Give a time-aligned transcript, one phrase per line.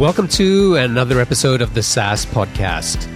[0.00, 3.06] Welcome to another episode of the SaaS Podcast.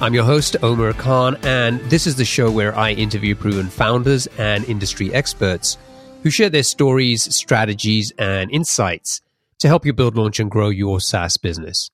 [0.00, 4.28] I'm your host, Omer Khan, and this is the show where I interview proven founders
[4.38, 5.76] and industry experts
[6.22, 9.22] who share their stories, strategies, and insights
[9.58, 11.90] to help you build, launch, and grow your SaaS business.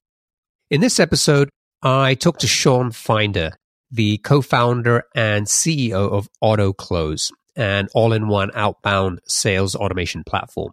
[0.69, 1.49] In this episode,
[1.83, 3.53] I talk to Shawn Finder,
[3.91, 10.73] the co founder and CEO of Autoklose, an all in one outbound sales automation platform.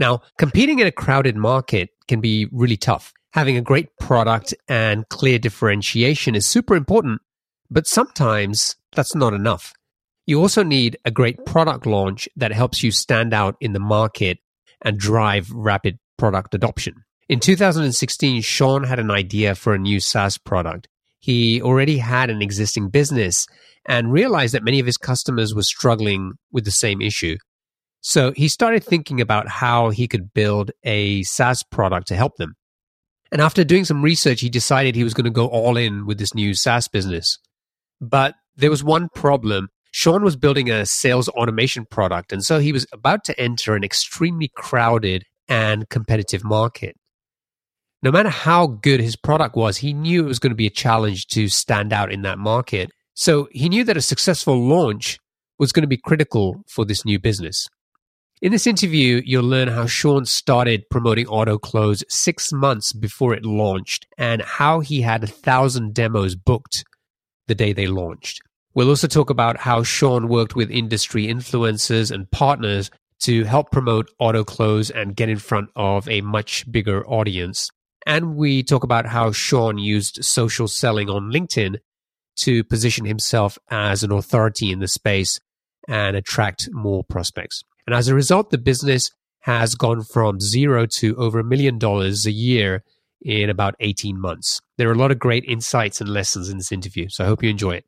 [0.00, 3.12] Now, competing in a crowded market can be really tough.
[3.34, 7.22] Having a great product and clear differentiation is super important,
[7.70, 9.72] but sometimes that's not enough.
[10.26, 14.38] You also need a great product launch that helps you stand out in the market
[14.82, 16.94] and drive rapid product adoption.
[17.28, 20.88] In 2016, Shawn had an idea for a new SaaS product.
[21.20, 23.46] He already had an existing business
[23.86, 27.36] and realized that many of his customers were struggling with the same issue.
[28.00, 32.54] So he started thinking about how he could build a SaaS product to help them.
[33.32, 36.18] And after doing some research, he decided he was going to go all in with
[36.18, 37.38] this new SaaS business.
[38.00, 39.68] But there was one problem.
[39.92, 43.84] Shawn was building a sales automation product, and so he was about to enter an
[43.84, 46.96] extremely crowded and competitive market.
[48.02, 50.70] No matter how good his product was, he knew it was going to be a
[50.70, 52.90] challenge to stand out in that market.
[53.14, 55.18] So he knew that a successful launch
[55.58, 57.68] was going to be critical for this new business.
[58.42, 64.06] In this interview, you'll learn how Shawn started promoting Autoklose six months before it launched
[64.16, 66.82] and how he had a thousand demos booked
[67.48, 68.40] the day they launched.
[68.72, 72.90] We'll also talk about how Shawn worked with industry influencers and partners
[73.24, 77.68] to help promote Autoklose and get in front of a much bigger audience.
[78.06, 81.76] And we talk about how Shawn used social selling on LinkedIn
[82.36, 85.40] to position himself as an authority in the space
[85.86, 87.64] and attract more prospects.
[87.90, 92.24] And as a result, the business has gone from zero to over a million dollars
[92.24, 92.84] a year
[93.20, 94.60] in about 18 months.
[94.78, 97.42] There are a lot of great insights and lessons in this interview, so I hope
[97.42, 97.84] you enjoy it.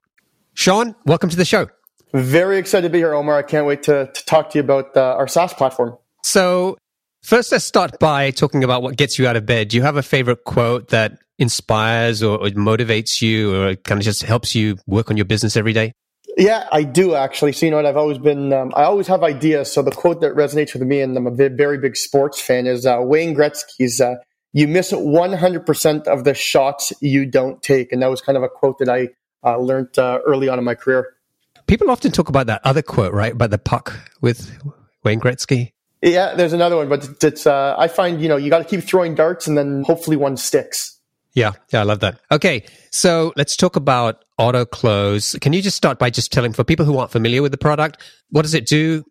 [0.55, 1.69] Shawn, welcome to the show.
[2.13, 3.37] Very excited to be here, Omer.
[3.37, 5.97] I can't wait to, to talk to you about uh, our SaaS platform.
[6.25, 6.79] So,
[7.23, 9.69] first, let's start by talking about what gets you out of bed.
[9.69, 14.05] Do you have a favorite quote that inspires or, or motivates you or kind of
[14.05, 15.93] just helps you work on your business every day?
[16.37, 17.53] Yeah, I do actually.
[17.53, 17.87] So you know what?
[17.87, 18.53] I've always been.
[18.53, 19.71] Um, I always have ideas.
[19.71, 22.87] So the quote that resonates with me, and I'm a very big sports fan, is
[22.87, 24.01] uh, Wayne Gretzky's.
[24.01, 24.17] Uh,
[24.55, 28.49] you miss 100% of the shots you don't take, and that was kind of a
[28.49, 29.09] quote that I
[29.45, 31.15] uh, learned uh, early on in my career.
[31.67, 34.59] People often talk about that other quote, right, about the puck with
[35.05, 35.73] Wayne Gretzky.
[36.03, 37.47] Yeah, there's another one, but it's.
[37.47, 40.37] Uh, I find you know you got to keep throwing darts, and then hopefully one
[40.37, 40.99] sticks.
[41.35, 42.21] Yeah, yeah, I love that.
[42.31, 45.41] Okay, so let's talk about Autoklose.
[45.41, 48.03] Can you just start by just telling for people who aren't familiar with the product,
[48.31, 49.05] what does it do?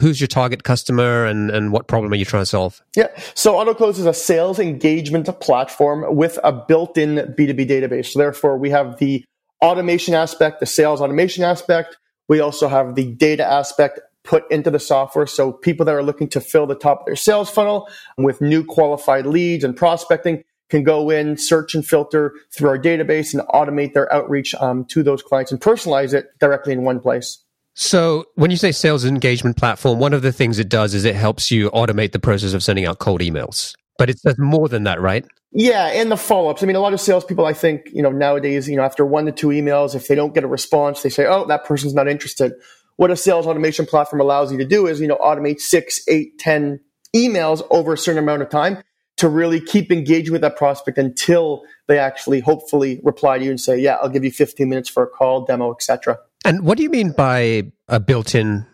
[0.00, 2.80] Who's your target customer and, and what problem are you trying to solve?
[2.96, 8.06] Yeah, so Autoklose is a sales engagement platform with a built in B2B database.
[8.06, 9.24] So therefore, we have the
[9.62, 11.96] automation aspect, the sales automation aspect.
[12.28, 15.26] We also have the data aspect put into the software.
[15.26, 18.64] So people that are looking to fill the top of their sales funnel with new
[18.64, 20.42] qualified leads and prospecting
[20.72, 25.02] can go in, search and filter through our database and automate their outreach um, to
[25.02, 27.44] those clients and personalize it directly in one place.
[27.74, 31.14] So, when you say sales engagement platform, one of the things it does is it
[31.14, 33.74] helps you automate the process of sending out cold emails.
[33.98, 35.26] But it does more than that, right?
[35.52, 36.62] Yeah, and the follow ups.
[36.62, 39.26] I mean, a lot of salespeople, I think, you know, nowadays, you know, after one
[39.26, 42.08] to two emails, if they don't get a response, they say, "Oh, that person's not
[42.08, 42.52] interested."
[42.96, 46.38] What a sales automation platform allows you to do is, you know, automate six, eight,
[46.38, 46.80] ten
[47.14, 48.82] emails over a certain amount of time
[49.22, 53.60] to really keep engaging with that prospect until they actually hopefully reply to you and
[53.60, 56.18] say, yeah, I'll give you 15 minutes for a call, demo, etc.
[56.44, 58.66] And what do you mean by a built-in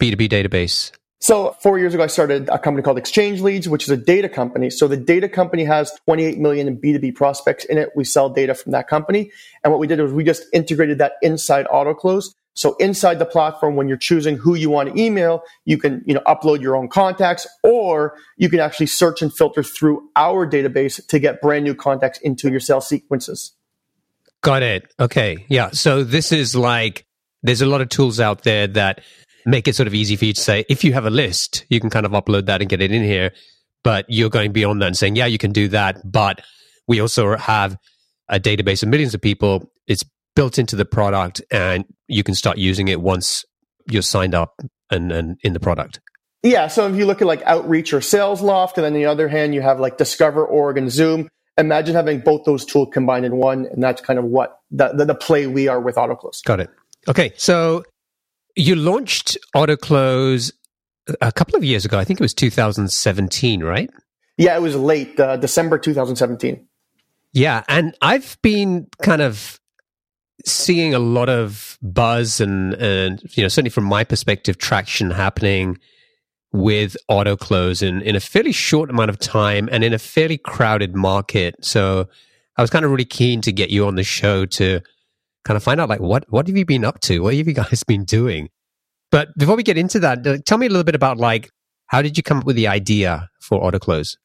[0.00, 0.90] B2B database?
[1.20, 4.28] So four years ago, I started a company called Exchange Leads, which is a data
[4.28, 4.70] company.
[4.70, 7.90] So the data company has 28 million in B2B prospects in it.
[7.94, 9.30] We sell data from that company.
[9.62, 13.76] And what we did was we just integrated that inside Autoklose so inside the platform,
[13.76, 16.88] when you're choosing who you want to email, you can, you know, upload your own
[16.88, 21.74] contacts or you can actually search and filter through our database to get brand new
[21.74, 23.52] contacts into your sales sequences.
[24.40, 24.90] Got it.
[24.98, 25.44] Okay.
[25.48, 25.70] Yeah.
[25.72, 27.04] So this is like,
[27.42, 29.02] there's a lot of tools out there that
[29.44, 31.78] make it sort of easy for you to say, if you have a list, you
[31.78, 33.32] can kind of upload that and get it in here.
[33.84, 36.00] But you're going beyond that and saying, yeah, you can do that.
[36.10, 36.40] But
[36.88, 37.76] we also have
[38.30, 39.70] a database of millions of people.
[39.86, 40.02] It's
[40.36, 43.44] built into the product and you can start using it once
[43.90, 44.60] you're signed up
[44.90, 45.98] and, and in the product.
[46.44, 46.68] Yeah.
[46.68, 49.54] So if you look at like Outreach or Salesloft, and then on the other hand,
[49.54, 51.28] you have like DiscoverOrg, and Zoom.
[51.58, 55.06] Imagine having both those tools combined in one, and that's kind of what the, the,
[55.06, 56.44] the play we are with Autoklose.
[56.44, 56.70] Got it.
[57.08, 57.32] Okay.
[57.36, 57.82] So
[58.54, 60.52] you launched Autoklose
[61.20, 61.98] a couple of years ago.
[61.98, 63.90] I think it was 2017, right?
[64.36, 66.66] Yeah, it was late, uh, December 2017.
[67.32, 69.58] Yeah, and I've been kind of
[70.44, 75.78] seeing a lot of buzz and and you know certainly from my perspective traction happening
[76.52, 80.94] with Autoklose in in a fairly short amount of time and in a fairly crowded
[80.94, 81.54] market.
[81.64, 82.08] So
[82.56, 84.80] I was kind of really keen to get you on the show to
[85.44, 87.20] kind of find out like what what have you been up to?
[87.20, 88.50] What have you guys been doing?
[89.10, 91.50] But before we get into that, uh, tell me a little bit about like
[91.86, 94.16] how did you come up with the idea for Autoklose?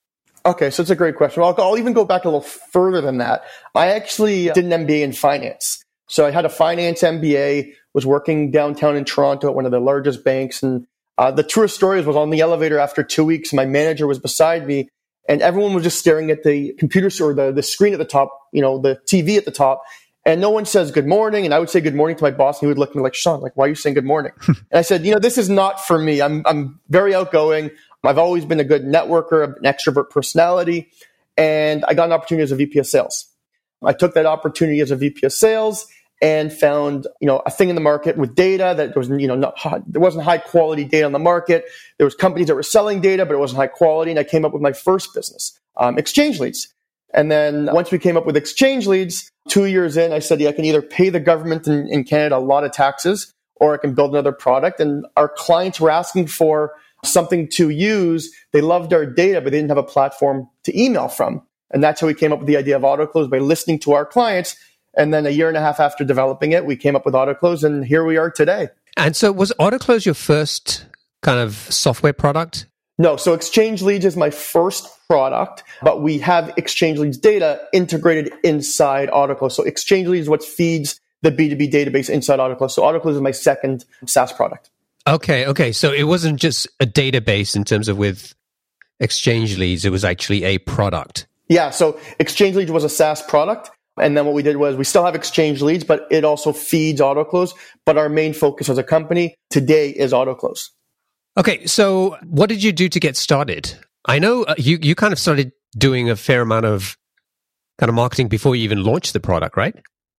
[0.43, 1.43] Okay, so it's a great question.
[1.43, 3.43] I'll, I'll even go back a little further than that.
[3.75, 5.83] I actually did an MBA in finance.
[6.11, 9.79] So I had a finance MBA, was working downtown in Toronto at one of the
[9.79, 10.61] largest banks.
[10.61, 10.85] And
[11.17, 13.53] uh, the truest story was on the elevator after two weeks.
[13.53, 14.89] My manager was beside me
[15.29, 18.37] and everyone was just staring at the computer or the, the screen at the top,
[18.51, 19.83] you know, the TV at the top.
[20.25, 21.45] And no one says good morning.
[21.45, 23.01] And I would say good morning to my boss and he would look at me
[23.01, 24.33] like, Shawn, like, why are you saying good morning?
[24.47, 26.21] and I said, you know, this is not for me.
[26.21, 27.71] I'm, I'm very outgoing.
[28.03, 30.91] I've always been a good networker, an extrovert personality.
[31.37, 33.29] And I got an opportunity as a VP of sales.
[33.81, 35.87] I took that opportunity as a VP of sales
[36.21, 39.35] and found you know a thing in the market with data that was you know
[39.35, 41.65] not high, there wasn't high quality data on the market.
[41.97, 44.45] There was companies that were selling data, but it wasn't high quality, and I came
[44.45, 46.73] up with my first business, um, Exchange Leads.
[47.13, 50.49] And then once we came up with Exchange Leads, two years in, I said, yeah,
[50.49, 53.77] I can either pay the government in, in Canada a lot of taxes, or I
[53.77, 54.79] can build another product.
[54.79, 56.73] And our clients were asking for
[57.03, 58.31] something to use.
[58.53, 61.41] They loved our data, but they didn't have a platform to email from.
[61.71, 64.05] And that's how we came up with the idea of Autoklose by listening to our
[64.05, 64.55] clients
[64.95, 67.63] and then a year and a half after developing it, we came up with Autoklose,
[67.63, 68.69] and here we are today.
[68.97, 70.85] And so, was Autoklose your first
[71.21, 72.65] kind of software product?
[72.97, 73.15] No.
[73.15, 79.09] So, Exchange Leads is my first product, but we have Exchange Leads data integrated inside
[79.09, 79.53] Autoklose.
[79.53, 82.71] So, Exchange Leads is what feeds the B2B database inside Autoklose.
[82.71, 84.69] So, Autoklose is my second SaaS product.
[85.07, 85.45] Okay.
[85.47, 85.71] Okay.
[85.71, 88.35] So, it wasn't just a database in terms of with
[88.99, 91.27] Exchange Leads, it was actually a product.
[91.49, 91.71] Yeah.
[91.71, 93.71] So, Exchange Leads was a SaaS product.
[94.01, 96.99] And then what we did was we still have exchange leads, but it also feeds
[96.99, 97.53] Autoklose.
[97.85, 100.69] But our main focus as a company today is Autoklose.
[101.37, 103.73] Okay, so what did you do to get started?
[104.05, 106.97] I know uh, you you kind of started doing a fair amount of
[107.79, 109.75] kind of marketing before you even launched the product, right?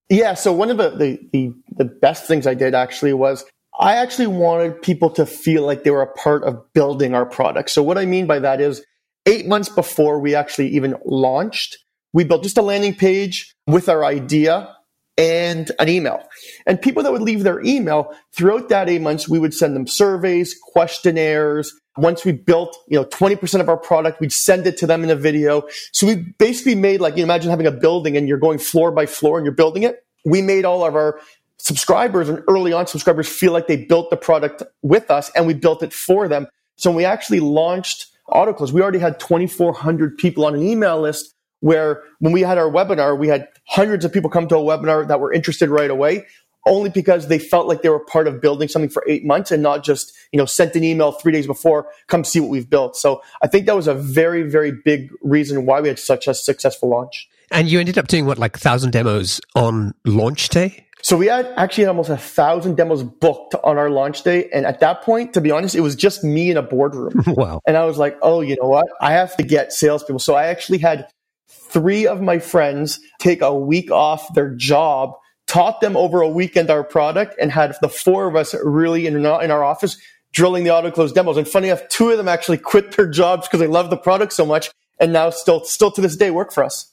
[0.08, 0.34] Yeah.
[0.34, 3.44] So one of the the, the, the best things I did actually was
[3.78, 7.70] I actually wanted people to feel like they were a part of building our product.
[7.70, 8.84] So what I mean by that is
[9.26, 11.78] eight months before we actually even launched,
[12.12, 14.76] we built just a landing page with our idea
[15.18, 16.22] and an email.
[16.66, 19.86] And people that would leave their email throughout that eight months, we would send them
[19.86, 21.74] surveys, questionnaires.
[21.96, 25.10] Once we built, you know, 20% of our product, we'd send it to them in
[25.10, 25.62] a video.
[25.92, 29.04] So we basically made like, you imagine having a building and you're going floor by
[29.06, 30.04] floor and you're building it.
[30.24, 31.20] We made all of our
[31.58, 35.54] subscribers and early on subscribers feel like they built the product with us and we
[35.54, 36.46] built it for them.
[36.76, 41.34] So when we actually launched Autoklose, we already had 2,400 people on an email list
[41.62, 45.06] where when we had our webinar, we had hundreds of people come to a webinar
[45.08, 46.26] that were interested right away
[46.66, 49.62] only because they felt like they were part of building something for eight months and
[49.62, 52.96] not just, you know, sent an email three days before, come see what we've built.
[52.96, 56.34] So I think that was a very, very big reason why we had such a
[56.34, 57.28] successful launch.
[57.50, 60.86] And you ended up doing what, like thousand demos on launch day?
[61.02, 64.48] So we had actually had almost a thousand demos booked on our launch day.
[64.50, 67.24] And at that point, to be honest, it was just me in a boardroom.
[67.26, 67.60] wow.
[67.66, 68.86] And I was like, oh, you know what?
[69.00, 70.20] I have to get salespeople.
[70.20, 71.08] So I actually had
[71.52, 75.14] three of my friends take a week off their job,
[75.46, 79.16] taught them over a weekend our product, and had the four of us really in,
[79.16, 79.96] in our office
[80.32, 81.36] drilling the Autoklose demos.
[81.36, 84.32] And funny enough, two of them actually quit their jobs because they love the product
[84.32, 86.92] so much, and now still still to this day work for us.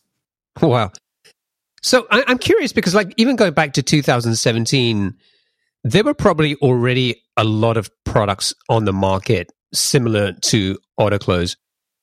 [0.61, 0.91] Wow.
[1.81, 5.15] So I, I'm curious because, like, even going back to 2017,
[5.83, 11.55] there were probably already a lot of products on the market similar to Autoklose.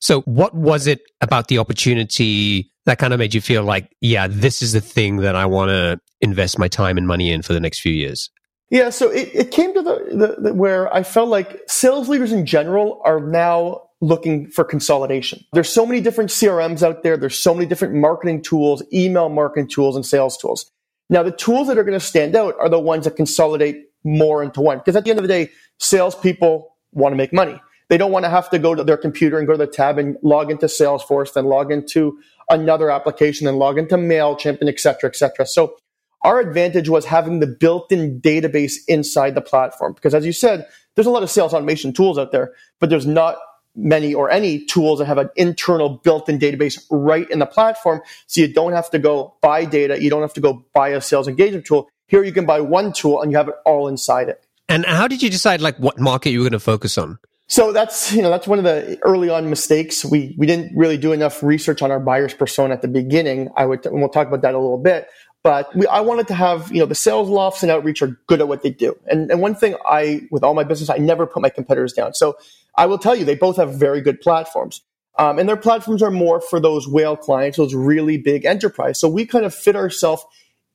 [0.07, 4.29] So, what was it about the opportunity that kind of made you feel like, yeah,
[4.29, 7.53] this is the thing that I want to invest my time and money in for
[7.53, 8.31] the next few years?
[8.71, 12.31] Yeah, so it, it came to the, the, the where I felt like sales leaders
[12.31, 15.45] in general are now looking for consolidation.
[15.53, 17.17] There's so many different CRMs out there.
[17.17, 20.71] There's so many different marketing tools, email marketing tools, and sales tools.
[21.11, 24.45] Now, the tools that are going to stand out are the ones that consolidate more
[24.45, 24.79] into one.
[24.79, 27.61] Because at the end of the day, salespeople want to make money.
[27.89, 29.99] They don't want to have to go to their computer and go to the tab
[29.99, 32.19] and log into Salesforce, then log into
[32.51, 35.47] another application, then log into MailChimp and et cetera, et cetera.
[35.47, 35.77] So
[36.23, 39.93] our advantage was having the built-in database inside the platform.
[39.93, 43.07] Because as you said, there's a lot of sales automation tools out there, but there's
[43.07, 43.37] not
[43.77, 48.01] many or any tools that have an internal built-in database right in the platform.
[48.27, 50.03] So you don't have to go buy data.
[50.03, 51.89] You don't have to go buy a sales engagement tool.
[52.09, 54.43] Here you can buy one tool and you have it all inside it.
[54.69, 57.19] And how did you decide like what market you were going to focus on?
[57.49, 60.05] So that's you know that's one of the early on mistakes.
[60.05, 63.51] We we didn't really do enough research on our buyers persona at the beginning.
[63.57, 65.09] I would and we'll talk about that a little bit.
[65.45, 68.41] But we, I wanted to have you know the sales lofts and outreach are good
[68.41, 68.99] at what they do.
[69.07, 72.15] And and one thing I with all my business I never put my competitors down.
[72.15, 72.37] So
[72.77, 74.83] I will tell you they both have very good platforms.
[75.19, 79.01] Um, and their platforms are more for those whale clients, those really big enterprise.
[79.01, 80.23] So we kind of fit ourselves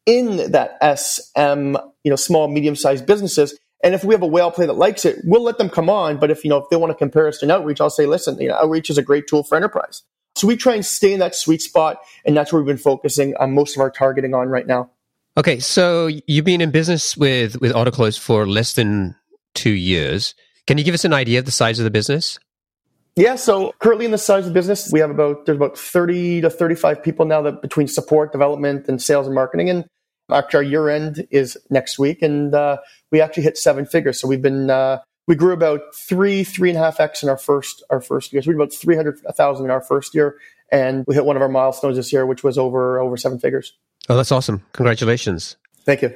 [0.08, 4.52] in that SM, you know, small, medium sized businesses and if we have a whale
[4.52, 6.18] play that likes it, we'll let them come on.
[6.18, 8.40] But if you know if they want to compare us to outreach, I'll say, listen,
[8.40, 10.04] you know, outreach is a great tool for enterprise.
[10.36, 13.36] So we try and stay in that sweet spot, and that's where we've been focusing
[13.38, 14.90] on most of our targeting on right now.
[15.38, 19.16] Okay, so you've been in business with with Autoklose for less than
[19.54, 20.36] two years.
[20.68, 22.40] Can you give us an idea of the size of the business?
[23.16, 26.42] Yeah, so currently in the size of the business, we have about there's about 30
[26.42, 29.70] to 35 people now that between support, development, and sales and marketing.
[29.70, 29.86] And
[30.32, 32.78] our year end is next week, and uh,
[33.12, 34.20] we actually hit seven figures.
[34.20, 37.38] So we've been uh, we grew about three three and a half x in our
[37.38, 38.42] first our first year.
[38.42, 40.38] So we did about three hundred thousand in our first year,
[40.72, 43.74] and we hit one of our milestones this year, which was over over seven figures.
[44.10, 44.64] Oh, that's awesome!
[44.74, 45.58] Congratulations.
[45.86, 46.14] Thank you.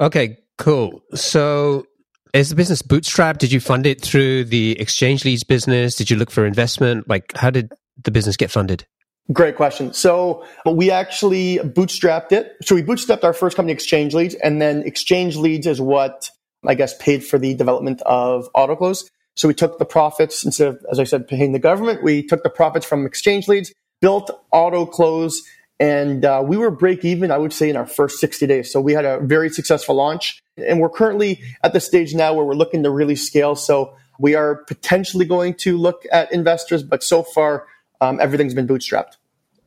[0.00, 1.02] Okay, cool.
[1.14, 1.86] So
[2.32, 3.38] is the business bootstrapped?
[3.38, 5.94] Did you fund it through the exchange leads business?
[5.94, 7.08] Did you look for investment?
[7.08, 8.86] Like, how did the business get funded?
[9.32, 9.94] Great question.
[9.94, 12.56] So we actually bootstrapped it.
[12.62, 16.28] So we bootstrapped our first company, Exchange Leads, and then Exchange Leads is what
[16.66, 19.04] I guess paid for the development of Autoklose.
[19.34, 22.02] So we took the profits instead of, as I said, paying the government.
[22.02, 25.36] We took the profits from Exchange Leads, built Autoklose,
[25.80, 27.30] and uh, we were break even.
[27.30, 28.72] I would say in our first 60 days.
[28.72, 32.44] So we had a very successful launch, and we're currently at the stage now where
[32.44, 33.56] we're looking to really scale.
[33.56, 37.66] So we are potentially going to look at investors, but so far
[38.04, 39.16] um, everything's been bootstrapped.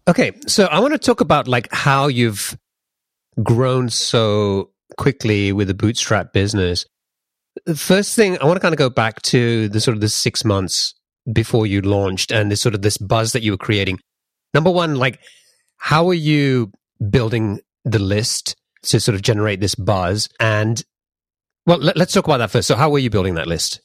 [0.08, 2.58] Okay, so I want to talk about like how you've
[3.44, 6.86] grown so quickly with the bootstrap business.
[7.66, 10.10] The first thing I want to kind of go back to the sort of the
[10.10, 10.94] six months
[11.32, 14.00] before you launched and this sort of this buzz that you were creating.
[14.54, 15.20] Number one, like
[15.78, 16.72] how are you
[17.10, 20.30] building the list to sort of generate this buzz?
[20.40, 20.82] And
[21.66, 22.68] well, let, us talk about that first.
[22.68, 23.82] So how were you building that list?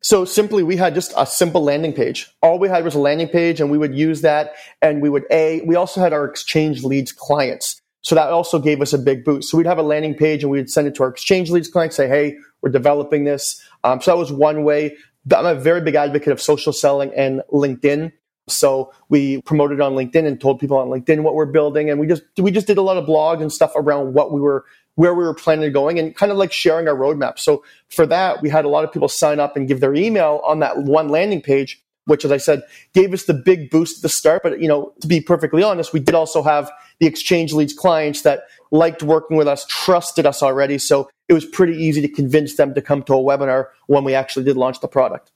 [0.00, 2.28] So simply, we had just a simple landing page.
[2.40, 4.54] All we had was a landing page, and we would use that.
[4.80, 5.60] And we would a.
[5.62, 9.50] We also had our exchange leads clients, so that also gave us a big boost.
[9.50, 11.96] So we'd have a landing page, and we'd send it to our exchange leads clients,
[11.96, 14.96] say, "Hey, we're developing this." Um, so that was one way.
[15.34, 18.12] I'm a very big advocate of social selling and LinkedIn.
[18.48, 22.06] So we promoted on LinkedIn and told people on LinkedIn what we're building, and we
[22.06, 24.64] just we just did a lot of blogs and stuff around what we were
[24.98, 27.38] where we were planning on going and kind of like sharing our roadmap.
[27.38, 30.40] So for that, we had a lot of people sign up and give their email
[30.44, 32.62] on that one landing page, which, as I said,
[32.94, 34.42] gave us the big boost at the start.
[34.42, 38.22] But, you know, to be perfectly honest, we did also have the exchange leads clients
[38.22, 40.78] that liked working with us, trusted us already.
[40.78, 44.14] So it was pretty easy to convince them to come to a webinar when we
[44.14, 45.30] actually did launch the product.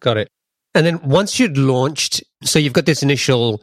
[0.00, 0.30] Got it.
[0.74, 3.62] And then once you'd launched, so you've got this initial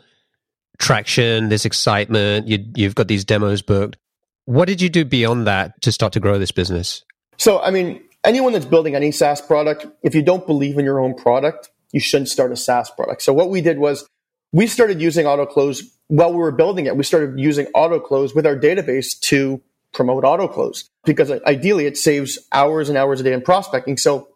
[0.77, 3.97] traction, this excitement, you, you've got these demos booked.
[4.45, 7.03] What did you do beyond that to start to grow this business?
[7.37, 10.99] So, I mean, anyone that's building any SaaS product, if you don't believe in your
[10.99, 13.21] own product, you shouldn't start a SaaS product.
[13.21, 14.05] So, what we did was
[14.51, 16.97] we started using Autoklose while we were building it.
[16.97, 19.61] We started using Autoklose with our database to
[19.93, 23.95] promote Autoklose because ideally it saves hours and hours a day in prospecting.
[23.95, 24.27] So,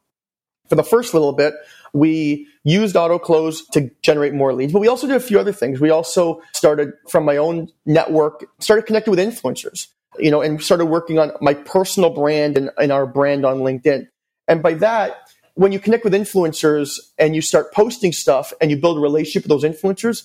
[0.70, 1.54] for the first little bit,
[1.92, 5.82] we used Autoklose to generate more leads, but we also did a few other things.
[5.82, 9.88] We also started from my own network, started connecting with influencers
[10.20, 14.08] you know, and started working on my personal brand and, and our brand on LinkedIn.
[14.48, 18.78] And by that, when you connect with influencers and you start posting stuff and you
[18.78, 20.24] build a relationship with those influencers,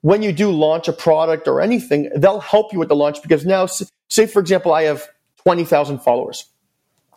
[0.00, 3.46] when you do launch a product or anything, they'll help you with the launch because
[3.46, 3.66] now,
[4.10, 5.08] say, for example, I have
[5.44, 6.46] 20,000 followers.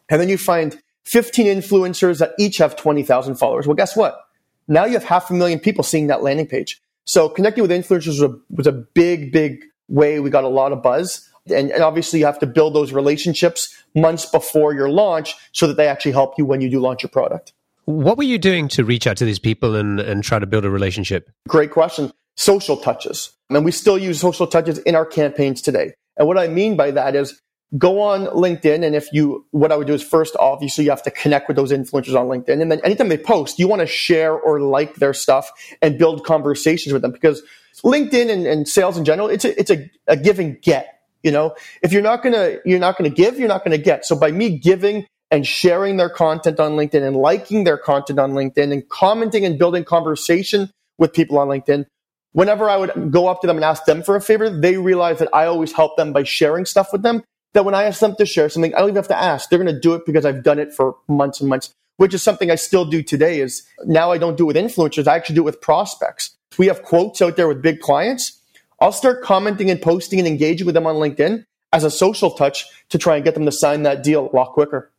[0.09, 3.67] And then you find 15 influencers that each have 20,000 followers.
[3.67, 4.21] Well, guess what?
[4.67, 6.81] Now you have half a million people seeing that landing page.
[7.05, 10.71] So connecting with influencers was a, was a big, big way we got a lot
[10.71, 11.29] of buzz.
[11.47, 15.77] And, and, obviously, you have to build those relationships months before your launch so that
[15.77, 17.53] they actually help you when you do launch your product.
[17.85, 20.65] What were you doing to reach out to these people and, and try to build
[20.65, 21.29] a relationship?
[21.47, 22.11] Great question.
[22.35, 23.31] Social touches.
[23.49, 25.93] And we still use social touches in our campaigns today.
[26.17, 27.39] And what I mean by that is
[27.77, 28.83] go on LinkedIn.
[28.83, 31.57] And if you, what I would do is first, obviously, you have to connect with
[31.57, 32.59] those influencers on LinkedIn.
[32.61, 36.25] And then anytime they post, you want to share or like their stuff and build
[36.25, 37.43] conversations with them because
[37.83, 40.95] LinkedIn and, and sales in general, it's a, it's a, a give and get
[41.25, 44.05] you know, if you're not gonna you're not gonna give, you're not gonna get.
[44.05, 48.33] So by me giving and sharing their content on LinkedIn and liking their content on
[48.33, 51.85] LinkedIn and commenting and building conversation with people on LinkedIn,
[52.33, 55.19] whenever I would go up to them and ask them for a favor, they realize
[55.19, 57.23] that I always help them by sharing stuff with them.
[57.55, 59.49] That when I ask them to share something, I don't even have to ask.
[59.49, 61.73] They're going to do it because I've done it for months and months.
[61.97, 65.07] which is something I still do today is now I don't do it with influencers.
[65.07, 66.35] I actually do it with prospects.
[66.57, 68.34] We have quotes out there with big clients.
[68.79, 72.65] I'll start commenting and posting and engaging with them on LinkedIn as a social touch
[72.89, 74.91] to try and get them to sign that deal a lot quicker.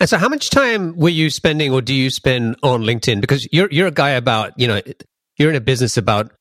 [0.00, 3.20] And so, how much time were you spending, or do you spend on LinkedIn?
[3.20, 4.80] Because you're you're a guy about you know
[5.36, 6.32] you're in a business about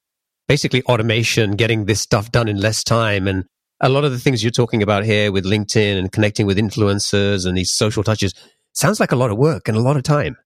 [0.47, 3.45] basically automation, getting this stuff done in less time, and
[3.79, 7.45] a lot of the things you're talking about here with LinkedIn and connecting with influencers
[7.47, 8.33] and these social touches
[8.73, 10.37] sounds like a lot of work and a lot of time.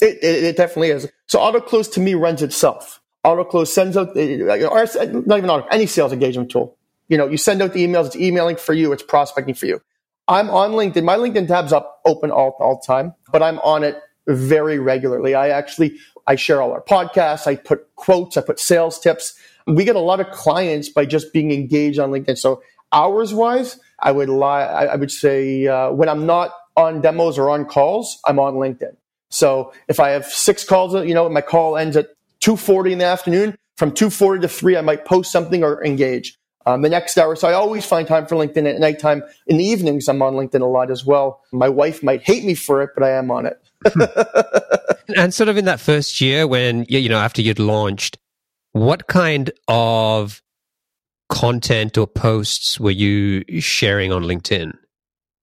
[0.00, 1.08] It, it, it definitely is.
[1.26, 3.00] So Autoklose to me runs itself.
[3.24, 6.76] Autoklose sends out, or not even auto, any sales engagement tool.
[7.08, 9.80] You know, you send out the emails, it's emailing for you, it's prospecting for you.
[10.28, 11.04] I'm on LinkedIn.
[11.04, 15.34] My LinkedIn tab's up open all, all the time, but I'm on it very regularly.
[15.34, 17.46] I actually, I share all our podcasts.
[17.46, 18.36] I put quotes.
[18.36, 19.34] I put sales tips.
[19.66, 22.38] We get a lot of clients by just being engaged on LinkedIn.
[22.38, 22.62] So
[22.92, 24.62] hours wise, I would lie.
[24.62, 28.54] I, I would say uh, when I'm not on demos or on calls, I'm on
[28.54, 28.96] LinkedIn.
[29.30, 32.08] So if I have six calls, you know, my call ends at
[32.44, 33.56] 2:40 in the afternoon.
[33.76, 36.36] From 2:40 to 3, I might post something or engage.
[36.66, 39.22] Um, the next hour, so I always find time for LinkedIn at nighttime.
[39.46, 41.42] In the evenings, I'm on LinkedIn a lot as well.
[41.52, 43.60] My wife might hate me for it, but I am on it.
[45.16, 48.16] and sort of in that first year, when you know after you'd launched,
[48.72, 50.42] what kind of
[51.28, 54.72] content or posts were you sharing on LinkedIn?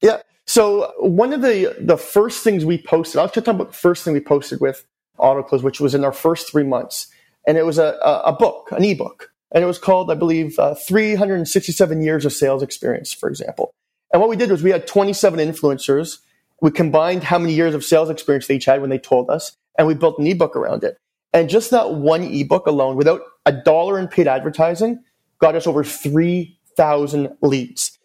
[0.02, 0.22] Yeah.
[0.48, 4.04] So one of the the first things we posted, I'll just talk about the first
[4.04, 4.86] thing we posted with
[5.22, 7.08] Autoklose, which was in our first three months,
[7.48, 10.58] and it was a, a, a book, an ebook, and it was called, I believe,
[10.60, 13.72] uh, 367 years of sales experience, for example.
[14.12, 16.20] And what we did was we had 27 influencers.
[16.62, 19.56] We combined how many years of sales experience they each had when they told us,
[19.78, 20.98] and we built an ebook around it.
[21.34, 25.04] And just that one ebook alone, without a dollar in paid advertising,
[25.40, 27.98] got us over 3,000 leads.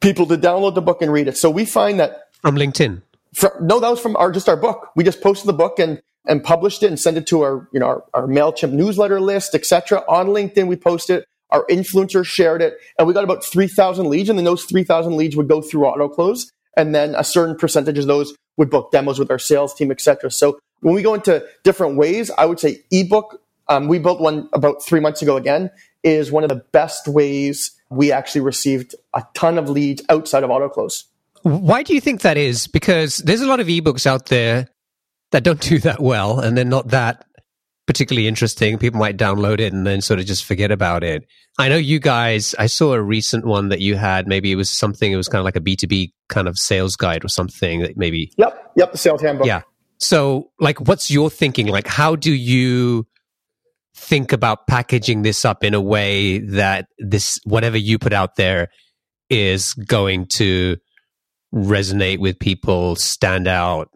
[0.00, 1.36] People to download the book and read it.
[1.36, 3.02] So we find that from LinkedIn.
[3.34, 4.90] From, no, that was from our just our book.
[4.96, 7.80] We just posted the book and and published it and sent it to our you
[7.80, 10.02] know our, our Mailchimp newsletter list, etc.
[10.08, 11.28] On LinkedIn, we posted it.
[11.50, 14.28] Our influencers shared it, and we got about three thousand leads.
[14.28, 17.98] And then those three thousand leads would go through Autoklose, and then a certain percentage
[17.98, 20.30] of those would book demos with our sales team, etc.
[20.30, 23.40] So when we go into different ways, I would say ebook.
[23.68, 25.70] Um, we built one about three months ago again,
[26.02, 30.50] is one of the best ways we actually received a ton of leads outside of
[30.50, 31.04] Autoklose.
[31.42, 32.66] Why do you think that is?
[32.66, 34.68] Because there's a lot of ebooks out there
[35.32, 37.26] that don't do that well and they're not that
[37.86, 38.78] particularly interesting.
[38.78, 41.24] People might download it and then sort of just forget about it.
[41.58, 44.26] I know you guys, I saw a recent one that you had.
[44.28, 47.24] Maybe it was something, it was kind of like a B2B kind of sales guide
[47.24, 48.32] or something that maybe.
[48.38, 48.72] Yep.
[48.76, 48.92] Yep.
[48.92, 49.46] The sales handbook.
[49.46, 49.62] Yeah.
[49.98, 51.68] So, like, what's your thinking?
[51.68, 53.06] Like, how do you
[53.94, 58.68] think about packaging this up in a way that this whatever you put out there
[59.28, 60.76] is going to
[61.54, 63.88] resonate with people, stand out.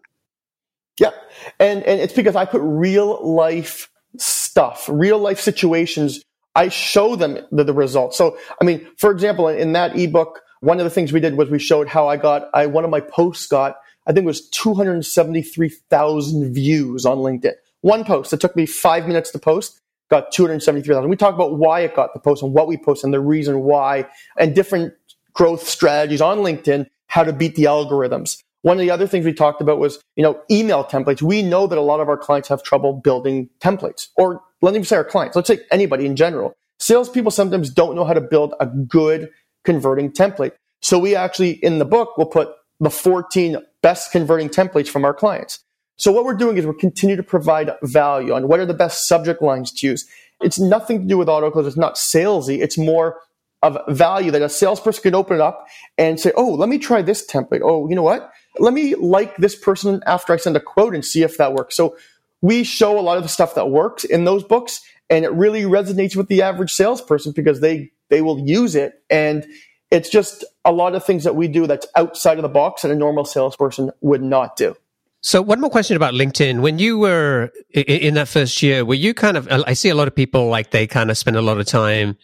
[0.98, 1.10] Yeah.
[1.58, 6.22] And and it's because I put real life stuff, real life situations,
[6.54, 8.16] I show them the, the results.
[8.16, 11.50] So I mean, for example, in that ebook, one of the things we did was
[11.50, 14.48] we showed how I got I one of my posts got I think it was
[14.50, 17.54] 273,000 views on LinkedIn.
[17.80, 18.30] One post.
[18.30, 21.10] that took me five minutes to post got 273,000.
[21.10, 23.62] We talk about why it got the post and what we post and the reason
[23.62, 24.06] why
[24.38, 24.94] and different
[25.32, 28.40] growth strategies on LinkedIn, how to beat the algorithms.
[28.66, 31.22] One of the other things we talked about was, you know, email templates.
[31.22, 34.82] We know that a lot of our clients have trouble building templates or let me
[34.82, 35.36] say our clients.
[35.36, 36.52] Let's say anybody in general.
[36.80, 39.30] Salespeople sometimes don't know how to build a good
[39.64, 40.50] converting template.
[40.82, 42.48] So we actually in the book will put
[42.80, 45.60] the 14 best converting templates from our clients.
[45.96, 49.06] So what we're doing is we're continue to provide value on what are the best
[49.06, 50.04] subject lines to use.
[50.40, 51.68] It's nothing to do with Autoklose.
[51.68, 52.60] It's not salesy.
[52.60, 53.20] It's more
[53.62, 57.00] of value that a salesperson can open it up and say, Oh, let me try
[57.02, 57.60] this template.
[57.62, 58.32] Oh, you know what?
[58.58, 61.76] Let me like this person after I send a quote and see if that works.
[61.76, 61.96] So
[62.42, 65.62] we show a lot of the stuff that works in those books and it really
[65.62, 69.02] resonates with the average salesperson because they, they will use it.
[69.08, 69.46] And
[69.90, 72.90] it's just a lot of things that we do that's outside of the box that
[72.90, 74.76] a normal salesperson would not do.
[75.22, 76.60] So, one more question about LinkedIn.
[76.60, 80.06] When you were in that first year, were you kind of, I see a lot
[80.06, 82.16] of people like they kind of spend a lot of time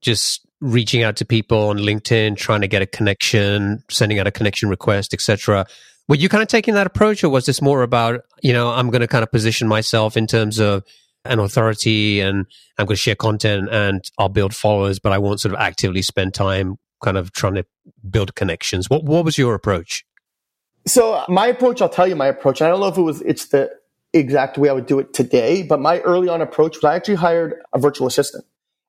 [0.00, 4.30] just reaching out to people on LinkedIn, trying to get a connection, sending out a
[4.30, 5.66] connection request, etc.
[6.08, 8.90] Were you kind of taking that approach, or was this more about, you know, I'm
[8.90, 10.84] going to kind of position myself in terms of
[11.24, 12.46] an authority and
[12.78, 16.02] I'm going to share content and I'll build followers, but I won't sort of actively
[16.02, 17.66] spend time kind of trying to
[18.08, 18.88] build connections?
[18.88, 20.04] What, what was your approach?
[20.86, 22.62] So uh, my approach, I'll tell you my approach.
[22.62, 23.70] I don't know if it was it's the
[24.12, 27.16] exact way I would do it today, but my early on approach was I actually
[27.16, 28.44] hired a virtual assistant.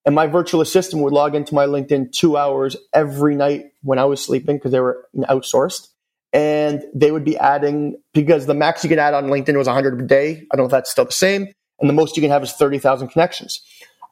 [0.06, 4.06] And my virtual assistant would log into my LinkedIn two hours every night when I
[4.06, 5.88] was sleeping because they were outsourced.
[6.34, 10.02] and they would be adding because the max you can add on LinkedIn was 100
[10.02, 10.46] a day.
[10.52, 11.48] I don't know if that's still the same.
[11.80, 13.62] And the most you can have is 30,000 connections.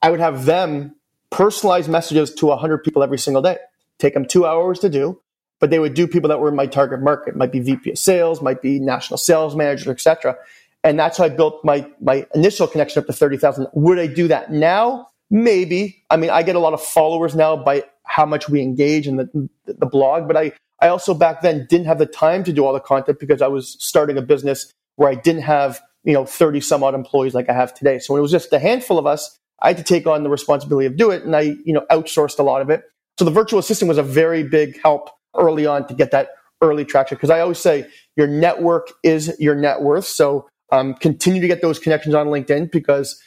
[0.02, 0.96] I would have them
[1.32, 3.58] personalize messages to 100 people every single day.
[4.00, 5.20] Take them two hours to do,
[5.60, 7.36] but they would do people that were in my target market.
[7.36, 10.36] Might be VP of sales, might be national sales manager, etc.
[10.84, 13.68] And that's how I built my my initial connection up to 30,000.
[13.74, 15.08] Would I do that now?
[15.32, 16.04] Maybe.
[16.10, 19.16] I mean, I get a lot of followers now by how much we engage in
[19.16, 22.66] the, the blog, but I, I also back then didn't have the time to do
[22.66, 26.26] all the content because I was starting a business where I didn't have, you know,
[26.26, 27.98] 30 some odd employees like I have today.
[27.98, 30.30] So when it was just a handful of us, I had to take on the
[30.30, 32.84] responsibility of do it and I, you know, outsourced a lot of it.
[33.18, 36.84] So the virtual assistant was a very big help early on to get that early
[36.84, 37.18] traction.
[37.18, 40.06] Cause I always say your network is your net worth.
[40.06, 43.22] So um, continue to get those connections on LinkedIn because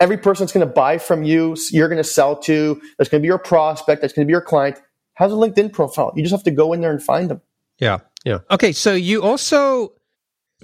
[0.00, 3.20] every person that's going to buy from you, you're going to sell to, that's going
[3.20, 4.78] to be your prospect, that's going to be your client,
[5.14, 6.12] has a LinkedIn profile.
[6.14, 7.40] You just have to go in there and find them.
[7.78, 7.98] Yeah.
[8.24, 8.38] Yeah.
[8.50, 8.72] Okay.
[8.72, 9.92] So you also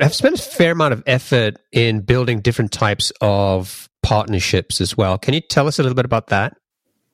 [0.00, 5.18] have spent a fair amount of effort in building different types of partnerships as well.
[5.18, 6.56] Can you tell us a little bit about that?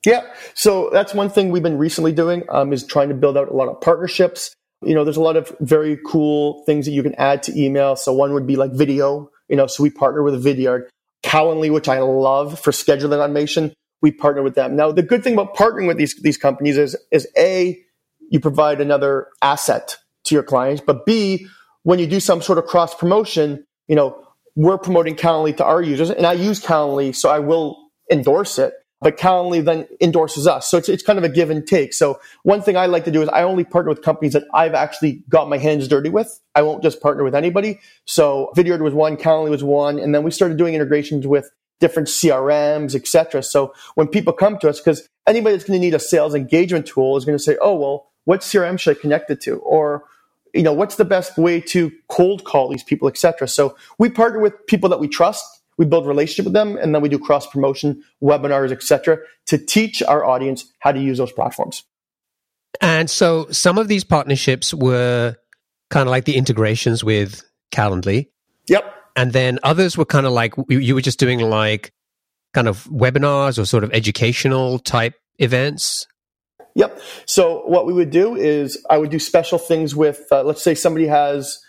[0.05, 0.21] Yeah.
[0.55, 3.53] So that's one thing we've been recently doing um, is trying to build out a
[3.53, 4.55] lot of partnerships.
[4.83, 7.95] You know, there's a lot of very cool things that you can add to email.
[7.95, 9.29] So one would be like video.
[9.47, 10.87] You know, so we partner with a Vidyard.
[11.23, 14.75] Calendly, which I love for scheduling automation, we partner with them.
[14.75, 17.79] Now, the good thing about partnering with these, these companies is, is A,
[18.29, 21.47] you provide another asset to your clients, but B,
[21.83, 25.81] when you do some sort of cross promotion, you know, we're promoting Calendly to our
[25.81, 27.77] users and I use Calendly, so I will
[28.11, 30.69] endorse it but Calendly then endorses us.
[30.69, 31.93] So it's, it's kind of a give and take.
[31.93, 34.75] So one thing I like to do is I only partner with companies that I've
[34.75, 36.39] actually got my hands dirty with.
[36.53, 37.79] I won't just partner with anybody.
[38.05, 42.07] So Vidyard was one, Calendly was one, and then we started doing integrations with different
[42.09, 43.41] CRMs, etc.
[43.41, 46.85] So when people come to us, because anybody that's going to need a sales engagement
[46.85, 49.57] tool is going to say, oh, well, what CRM should I connect it to?
[49.57, 50.03] Or,
[50.53, 53.47] you know, what's the best way to cold call these people, etc.
[53.47, 57.01] So we partner with people that we trust we build relationship with them and then
[57.01, 61.83] we do cross promotion webinars etc to teach our audience how to use those platforms.
[62.79, 65.35] And so some of these partnerships were
[65.89, 68.29] kind of like the integrations with calendly.
[68.67, 68.95] Yep.
[69.15, 71.91] And then others were kind of like you were just doing like
[72.53, 76.07] kind of webinars or sort of educational type events?
[76.75, 77.01] Yep.
[77.25, 80.73] So what we would do is I would do special things with, uh, let's say
[80.73, 81.59] somebody has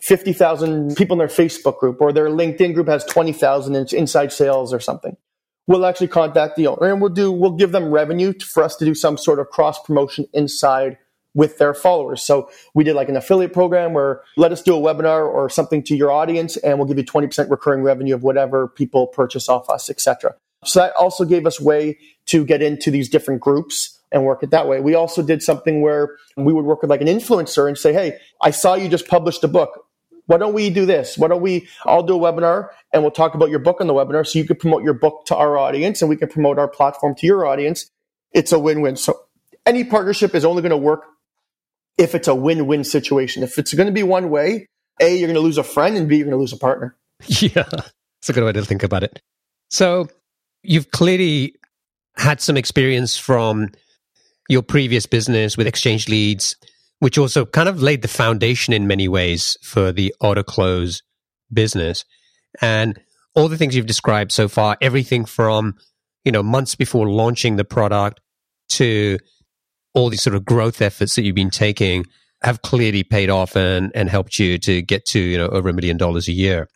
[0.00, 4.72] 50,000 people in their Facebook group or their LinkedIn group has 20,000 in inside sales
[4.72, 5.16] or something.
[5.66, 8.84] We'll actually contact the owner and we'll do, we'll give them revenue for us to
[8.84, 10.96] do some sort of cross promotion inside
[11.34, 12.22] with their followers.
[12.22, 15.82] So we did like an affiliate program where let us do a webinar or something
[15.84, 19.68] to your audience and we'll give you 20% recurring revenue of whatever people purchase off
[19.68, 20.34] us, etc.
[20.64, 24.50] So that also gave us way to get into these different groups and work it
[24.50, 24.80] that way.
[24.80, 28.18] We also did something where we would work with like an influencer and say, Hey,
[28.42, 29.84] I saw you just published a book
[30.28, 31.16] why don't we do this?
[31.16, 33.94] Why don't we all do a webinar and we'll talk about your book on the
[33.94, 36.68] webinar so you can promote your book to our audience and we can promote our
[36.68, 37.90] platform to your audience.
[38.32, 38.96] It's a win-win.
[38.96, 39.18] So
[39.64, 41.04] any partnership is only going to work
[41.96, 43.42] if it's a win-win situation.
[43.42, 44.66] If it's going to be one way,
[45.00, 46.94] A, you're going to lose a friend and B, you're going to lose a partner.
[47.26, 47.64] Yeah.
[47.64, 49.22] That's a good way to think about it.
[49.70, 50.08] So
[50.62, 51.54] you've clearly
[52.18, 53.70] had some experience from
[54.50, 56.54] your previous business with exchange leads
[57.00, 61.02] which also kind of laid the foundation in many ways for the Autoklose
[61.52, 62.04] business.
[62.60, 62.98] And
[63.34, 65.74] all the things you've described so far, everything from,
[66.24, 68.20] you know, months before launching the product
[68.70, 69.18] to
[69.94, 72.04] all these sort of growth efforts that you've been taking
[72.42, 75.72] have clearly paid off and, and helped you to get to, you know, over a
[75.72, 76.68] million dollars a year.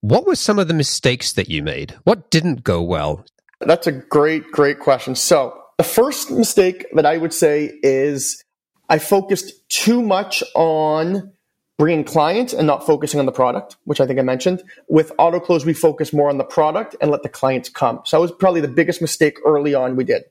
[0.00, 1.94] What were some of the mistakes that you made?
[2.04, 3.24] What didn't go well?
[3.60, 5.14] That's a great, great question.
[5.14, 8.42] So the first mistake that I would say is
[8.88, 11.32] I focused too much on
[11.78, 14.62] bringing clients and not focusing on the product, which I think I mentioned.
[14.88, 18.00] With Autoklose, we focus more on the product and let the clients come.
[18.04, 20.24] So that was probably the biggest mistake early on we did.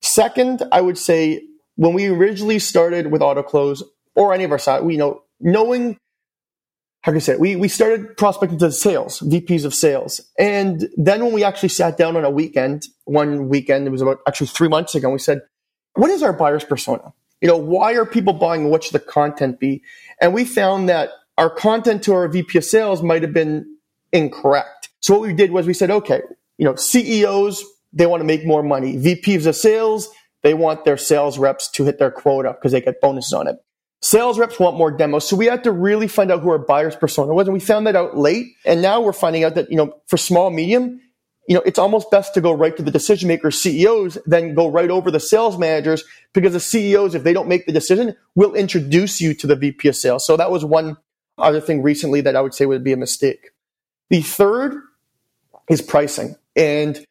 [0.00, 1.42] Second, I would say
[1.76, 3.82] when we originally started with Autoklose
[4.14, 5.98] or any of our side, we you know knowing
[7.02, 7.40] how can I say it?
[7.40, 10.20] We, we started prospecting to sales, VPs of sales.
[10.38, 14.18] And then when we actually sat down on a weekend, one weekend, it was about
[14.28, 15.40] actually three months ago, we said,
[15.94, 17.14] what is our buyer's persona?
[17.40, 18.70] You know, why are people buying?
[18.70, 19.82] What should the content be?
[20.20, 23.66] And we found that our content to our VP of sales might have been
[24.12, 24.90] incorrect.
[25.00, 26.20] So what we did was we said, okay,
[26.58, 28.96] you know, CEOs, they want to make more money.
[28.96, 30.10] VPs of sales,
[30.42, 33.56] they want their sales reps to hit their quota because they get bonuses on it.
[34.02, 35.28] Sales reps want more demos.
[35.28, 37.46] So we had to really find out who our buyer's persona was.
[37.46, 38.46] And we found that out late.
[38.64, 41.00] And now we're finding out that, you know, for small, medium,
[41.48, 44.68] you know, it's almost best to go right to the decision makers, CEOs, than go
[44.68, 48.54] right over the sales managers because the CEOs, if they don't make the decision, will
[48.54, 50.24] introduce you to the VP of sales.
[50.26, 50.96] So that was one
[51.38, 53.50] other thing recently that I would say would be a mistake.
[54.10, 54.74] The third
[55.68, 56.36] is pricing.
[56.54, 57.04] And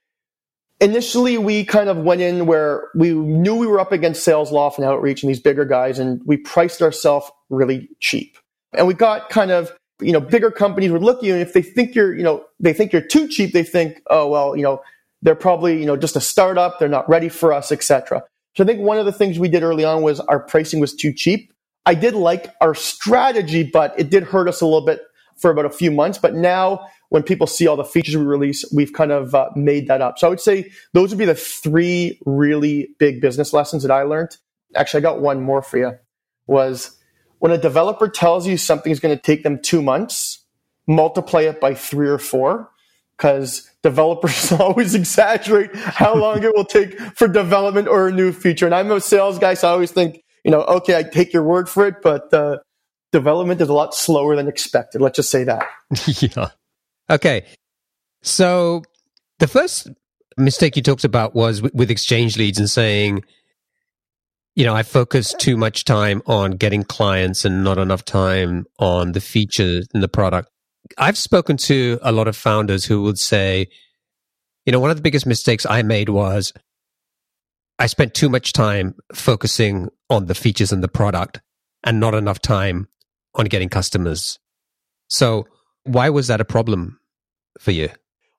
[0.79, 4.85] initially we kind of went in where we knew we were up against SalesLoft and
[4.85, 8.37] outreach and these bigger guys and we priced ourselves really cheap
[8.73, 11.53] and we got kind of you know bigger companies would look at you and if
[11.53, 14.63] they think you're you know they think you're too cheap they think oh well you
[14.63, 14.81] know
[15.21, 18.23] they're probably you know just a startup they're not ready for us etc
[18.55, 20.93] so i think one of the things we did early on was our pricing was
[20.93, 21.53] too cheap
[21.85, 25.01] i did like our strategy but it did hurt us a little bit
[25.37, 28.63] for about a few months but now when people see all the features we release,
[28.71, 30.17] we've kind of uh, made that up.
[30.17, 34.03] So I would say those would be the three really big business lessons that I
[34.03, 34.37] learned.
[34.75, 35.91] Actually, I got one more for you.
[36.47, 36.95] Was
[37.39, 40.45] when a developer tells you something is going to take them two months,
[40.87, 42.69] multiply it by three or four,
[43.17, 48.65] because developers always exaggerate how long it will take for development or a new feature.
[48.65, 51.43] And I'm a sales guy, so I always think, you know, okay, I take your
[51.43, 52.57] word for it, but uh,
[53.11, 55.01] development is a lot slower than expected.
[55.01, 55.65] Let's just say that.
[56.21, 56.49] yeah.
[57.09, 57.45] Okay.
[58.21, 58.83] So
[59.39, 59.89] the first
[60.37, 63.23] mistake you talked about was with exchange leads and saying,
[64.59, 69.13] you know, I focus too much time on getting clients and not enough time on
[69.13, 70.49] the features in the product.
[70.97, 73.67] I've spoken to a lot of founders who would say,
[74.65, 76.51] you know, one of the biggest mistakes I made was
[77.79, 81.39] I spent too much time focusing on the features in the product
[81.85, 82.89] and not enough time
[83.35, 84.39] on getting customers.
[85.07, 85.47] So,
[85.85, 86.99] why was that a problem
[87.59, 87.87] for you?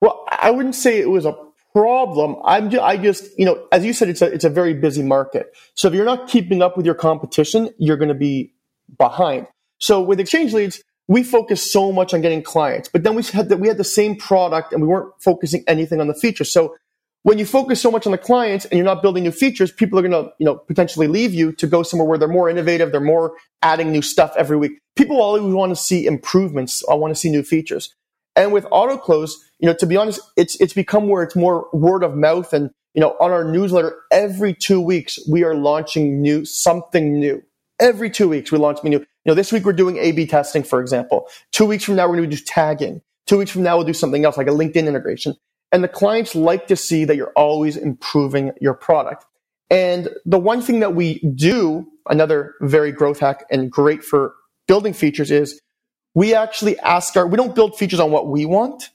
[0.01, 1.35] Well, I wouldn't say it was a
[1.73, 2.35] problem.
[2.45, 5.03] I'm just, I just, you know, as you said, it's a, it's a very busy
[5.03, 5.53] market.
[5.73, 8.53] So if you're not keeping up with your competition, you're going to be
[8.97, 9.47] behind.
[9.79, 13.49] So with exchange leads, we focus so much on getting clients, but then we had
[13.49, 16.51] that we had the same product and we weren't focusing anything on the features.
[16.51, 16.75] So
[17.23, 19.99] when you focus so much on the clients and you're not building new features, people
[19.99, 22.91] are going to, you know, potentially leave you to go somewhere where they're more innovative.
[22.91, 24.79] They're more adding new stuff every week.
[24.95, 26.83] People always want to see improvements.
[26.87, 27.93] Uh, I want to see new features.
[28.35, 32.03] And with Autoklose, you know, to be honest, it's it's become where it's more word
[32.03, 36.43] of mouth and you know, on our newsletter every 2 weeks we are launching new
[36.43, 37.41] something new.
[37.79, 38.99] Every 2 weeks we launch something new.
[38.99, 41.27] You know, this week we're doing A/B testing for example.
[41.53, 43.01] 2 weeks from now we're going to do tagging.
[43.27, 45.35] 2 weeks from now we'll do something else like a LinkedIn integration.
[45.71, 49.25] And the clients like to see that you're always improving your product.
[49.69, 54.33] And the one thing that we do, another very growth hack and great for
[54.67, 55.61] building features is
[56.13, 58.89] we actually ask our, we don't build features on what we want.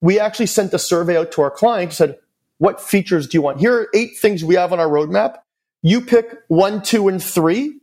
[0.00, 2.18] We actually sent a survey out to our clients, and said,
[2.58, 3.60] what features do you want?
[3.60, 5.38] Here are eight things we have on our roadmap.
[5.82, 7.78] You pick one, two, and three,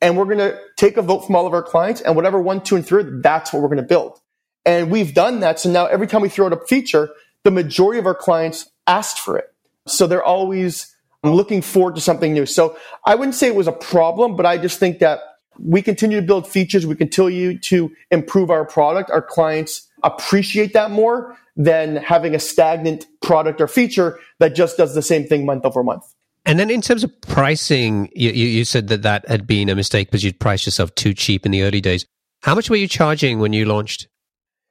[0.00, 2.62] and we're going to take a vote from all of our clients, and whatever one,
[2.62, 4.20] two, and three, that's what we're going to build.
[4.64, 5.58] And we've done that.
[5.60, 7.10] So now every time we throw out a feature,
[7.42, 9.52] the majority of our clients asked for it.
[9.86, 12.46] So they're always looking forward to something new.
[12.46, 15.20] So I wouldn't say it was a problem, but I just think that
[15.58, 16.86] we continue to build features.
[16.86, 19.10] We continue to improve our product.
[19.10, 24.94] Our clients appreciate that more than having a stagnant product or feature that just does
[24.94, 26.04] the same thing month over month.
[26.46, 30.08] And then in terms of pricing, you, you said that that had been a mistake
[30.08, 32.06] because you'd priced yourself too cheap in the early days.
[32.42, 34.08] How much were you charging when you launched?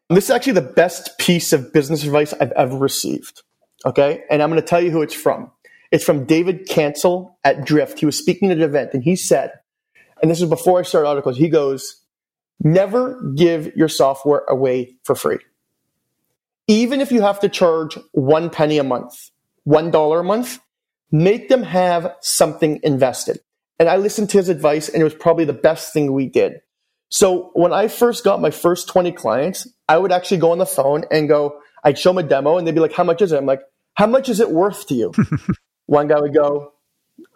[0.10, 3.44] This is actually the best piece of business advice I've ever received.
[3.86, 4.24] Okay.
[4.32, 5.52] And I'm going to tell you who it's from.
[5.92, 8.00] It's from David Cancel at Drift.
[8.00, 9.52] He was speaking at an event and he said,
[10.22, 12.02] and this is before I started Autoklose, he goes,
[12.60, 15.40] never give your software away for free.
[16.68, 19.30] Even if you have to charge one penny a month,
[19.64, 20.60] one dollar a month,
[21.12, 23.40] make them have something invested.
[23.80, 26.62] And I listened to his advice and it was probably the best thing we did.
[27.10, 30.66] So when I first got my first 20 clients, I would actually go on the
[30.66, 33.32] phone and go, I'd show them a demo and they'd be like, how much is
[33.32, 33.38] it?
[33.38, 33.62] I'm like,
[33.94, 35.14] how much is it worth to you?
[35.86, 36.74] One guy would go,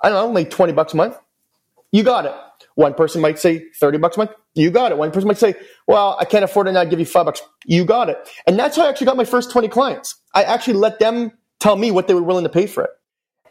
[0.01, 1.17] I don't know, like 20 bucks a month.
[1.91, 2.33] You got it.
[2.75, 4.31] One person might say 30 bucks a month.
[4.55, 4.97] You got it.
[4.97, 5.55] One person might say,
[5.87, 6.81] well, I can't afford it now.
[6.81, 7.41] I'll give you five bucks.
[7.65, 8.17] You got it.
[8.47, 10.15] And that's how I actually got my first 20 clients.
[10.33, 12.89] I actually let them tell me what they were willing to pay for it.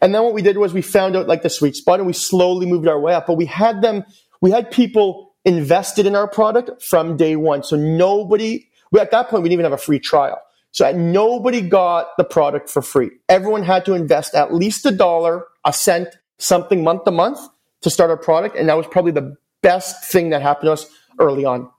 [0.01, 2.13] And then what we did was we found out like the sweet spot and we
[2.13, 4.03] slowly moved our way up, but we had them,
[4.41, 7.63] we had people invested in our product from day one.
[7.63, 8.67] So nobody,
[8.99, 10.41] at that point, we didn't even have a free trial.
[10.71, 13.11] So nobody got the product for free.
[13.29, 17.39] Everyone had to invest at least a dollar, a cent, something month to month
[17.81, 18.55] to start our product.
[18.55, 20.87] And that was probably the best thing that happened to us
[21.19, 21.69] early on.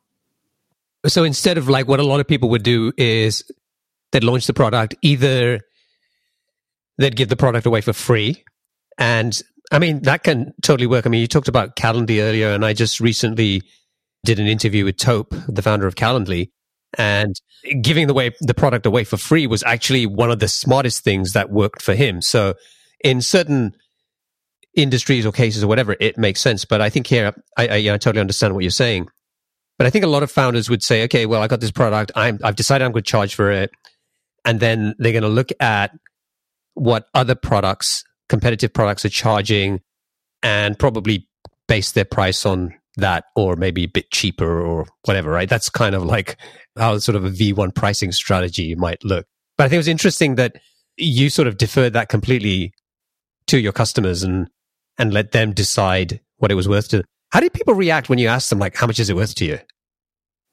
[1.06, 3.44] So instead of like what a lot of people would do is
[4.12, 5.60] they'd launch the product, either
[6.98, 8.44] they'd give the product away for free.
[8.98, 9.40] And
[9.72, 11.06] I mean, that can totally work.
[11.06, 13.62] I mean, you talked about Calendly earlier, and I just recently
[14.24, 16.50] did an interview with Tope, the founder of Calendly.
[16.98, 17.34] And
[17.80, 21.32] giving the way the product away for free was actually one of the smartest things
[21.32, 22.20] that worked for him.
[22.20, 22.54] So
[23.02, 23.74] in certain
[24.74, 26.64] industries or cases or whatever, it makes sense.
[26.64, 29.08] But I think here, I, I, I totally understand what you're saying.
[29.78, 32.12] But I think a lot of founders would say, okay, well, I got this product.
[32.14, 33.70] I'm, I've decided I'm going to charge for it.
[34.44, 35.92] And then they're going to look at
[36.74, 39.80] what other products, competitive products are charging
[40.42, 41.28] and probably
[41.68, 45.48] base their price on that or maybe a bit cheaper or whatever, right?
[45.48, 46.37] That's kind of like
[46.76, 49.26] how sort of a V1 pricing strategy might look.
[49.56, 50.56] But I think it was interesting that
[50.96, 52.72] you sort of deferred that completely
[53.46, 54.48] to your customers and
[54.98, 57.07] and let them decide what it was worth to them.
[57.31, 59.44] How did people react when you asked them like how much is it worth to
[59.44, 59.59] you?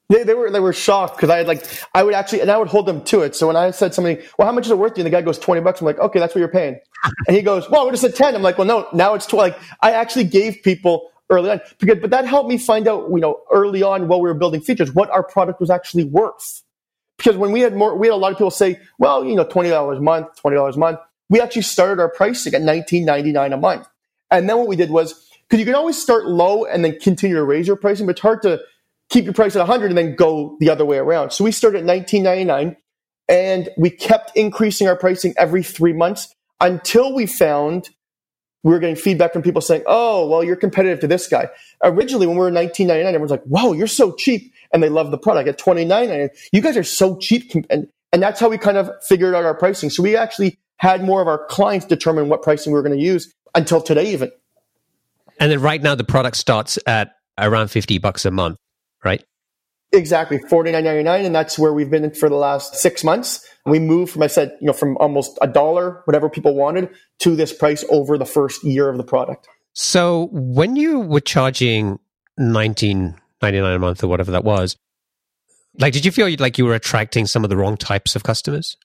[0.08, 2.58] They, they were they were shocked because I had like I would actually and I
[2.58, 3.36] would hold them to it.
[3.36, 5.06] So when I said something, well, how much is it worth to you?
[5.06, 5.80] And the guy goes twenty bucks.
[5.80, 6.80] I'm like, okay, that's what you're paying.
[7.28, 8.34] And he goes, well, we just said ten.
[8.34, 9.52] I'm like, well, no, now it's twelve.
[9.52, 13.20] Like I actually gave people early on because but that helped me find out you
[13.20, 16.62] know early on while we were building features what our product was actually worth.
[17.16, 19.44] Because when we had more, we had a lot of people say, well, you know,
[19.44, 20.98] twenty dollars a month, twenty dollars a month.
[21.28, 23.86] We actually started our pricing at nineteen ninety nine a month.
[24.30, 27.36] And then what we did was, because you can always start low and then continue
[27.36, 28.60] to raise your pricing, but it's hard to
[29.08, 31.32] keep your price at 100 and then go the other way around.
[31.32, 32.76] So we started at 1999
[33.28, 37.90] and we kept increasing our pricing every three months until we found
[38.62, 41.48] we were getting feedback from people saying, oh, well, you're competitive to this guy.
[41.82, 44.52] Originally, when we were 1999, everyone's like, whoa, you're so cheap.
[44.72, 47.52] And they love the product at 29.99, You guys are so cheap.
[47.70, 49.88] And, and that's how we kind of figured out our pricing.
[49.88, 53.02] So we actually had more of our clients determine what pricing we were going to
[53.02, 54.30] use until today even.
[55.38, 58.58] And then right now the product starts at around 50 bucks a month,
[59.04, 59.24] right?
[59.92, 63.44] Exactly, forty nine ninety nine, and that's where we've been for the last six months.
[63.66, 67.34] We moved from I said, you know, from almost a dollar, whatever people wanted, to
[67.34, 69.48] this price over the first year of the product.
[69.72, 71.98] So when you were charging
[72.38, 74.76] nineteen ninety nine a month or whatever that was,
[75.78, 78.76] like, did you feel like you were attracting some of the wrong types of customers?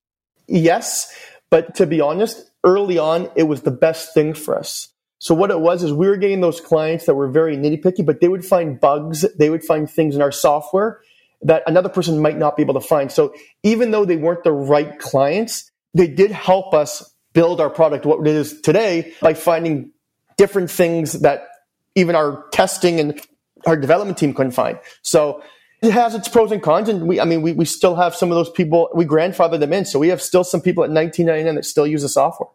[0.47, 1.13] Yes,
[1.49, 4.89] but to be honest, early on, it was the best thing for us.
[5.19, 8.03] So what it was is we were getting those clients that were very nitty picky,
[8.03, 11.01] but they would find bugs, they would find things in our software
[11.41, 13.11] that another person might not be able to find.
[13.11, 18.05] So even though they weren't the right clients, they did help us build our product
[18.05, 19.91] what it is today by finding
[20.37, 21.47] different things that
[21.95, 23.21] even our testing and
[23.65, 24.79] our development team couldn't find.
[25.01, 25.41] So
[25.85, 26.89] it has its pros and cons.
[26.89, 29.73] And we, I mean, we, we still have some of those people, we grandfather them
[29.73, 29.85] in.
[29.85, 32.49] So we have still some people at 1999 that still use the software.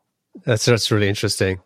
[0.45, 1.61] That's, that's really interesting.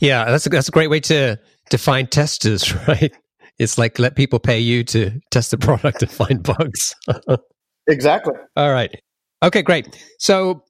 [0.00, 0.24] Yeah.
[0.26, 1.38] That's a, that's a great way to,
[1.70, 3.12] to find testers, right?
[3.58, 6.94] It's like let people pay you to test the product and find bugs.
[7.88, 8.34] exactly.
[8.56, 8.94] All right.
[9.42, 10.04] Okay, great.
[10.18, 10.62] So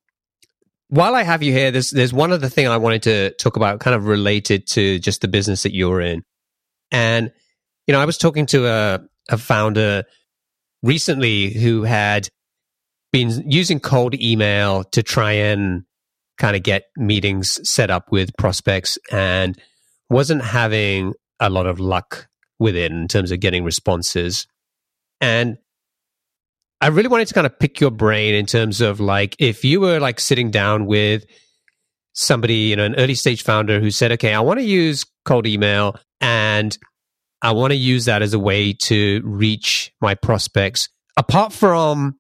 [0.88, 3.80] while I have you here, there's there's one other thing I wanted to talk about,
[3.80, 6.22] kind of related to just the business that you're in.
[6.90, 7.30] And
[7.86, 10.04] you know, I was talking to a, a founder
[10.82, 12.28] recently who had
[13.12, 15.82] been using cold email to try and
[16.38, 19.58] kind of get meetings set up with prospects and
[20.10, 24.46] wasn't having a lot of luck with it in terms of getting responses.
[25.20, 25.58] And
[26.80, 29.80] I really wanted to kind of pick your brain in terms of like if you
[29.80, 31.24] were like sitting down with
[32.12, 35.46] somebody, you know, an early stage founder who said, okay, I want to use cold
[35.46, 36.76] email and
[37.42, 40.88] I want to use that as a way to reach my prospects.
[41.16, 42.18] Apart from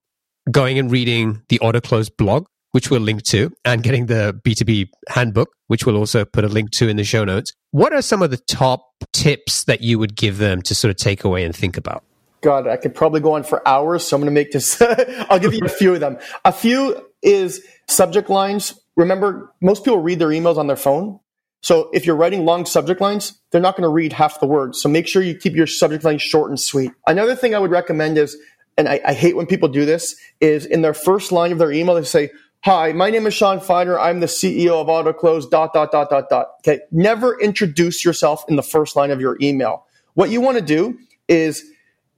[0.50, 5.48] going and reading the Autoklose blog, which we'll link to, and getting the B2B handbook,
[5.66, 8.30] which we'll also put a link to in the show notes, what are some of
[8.30, 11.76] the top tips that you would give them to sort of take away and think
[11.76, 12.04] about?
[12.40, 14.80] God, I could probably go on for hours, so I'm going to make this,
[15.30, 16.18] I'll give you a few of them.
[16.44, 18.78] A few is subject lines.
[18.96, 21.18] Remember, most people read their emails on their phone.
[21.60, 24.80] So if you're writing long subject lines, they're not going to read half the words.
[24.80, 26.92] So make sure you keep your subject line short and sweet.
[27.06, 28.36] Another thing I would recommend is,
[28.76, 31.72] and I, I hate when people do this, is in their first line of their
[31.72, 32.30] email, they say,
[32.64, 33.98] Hi, my name is Shawn Finder.
[33.98, 36.48] I'm the CEO of Autoklose, dot, dot, dot, dot, dot.
[36.60, 36.80] Okay.
[36.90, 39.86] Never introduce yourself in the first line of your email.
[40.14, 41.64] What you want to do is,